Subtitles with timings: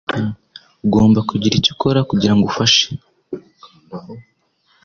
[0.85, 2.83] Ugomba kugira icyo ukora kugirango ufashe